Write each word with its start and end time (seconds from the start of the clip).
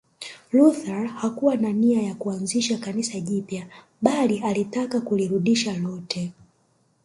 Luther 0.51 1.05
hakuwa 1.05 1.55
na 1.55 1.71
nia 1.71 2.01
ya 2.01 2.15
kuanzisha 2.15 2.77
Kanisa 2.77 3.19
jipya 3.19 3.67
bali 4.01 4.39
alitaka 4.39 5.01
kulirudisha 5.01 5.77
lote 5.77 6.33